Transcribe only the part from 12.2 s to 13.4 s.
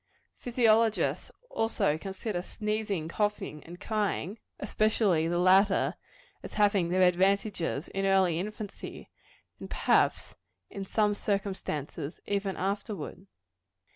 even afterward.